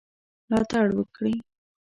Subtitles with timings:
[0.49, 1.33] ملاتړ وکړي.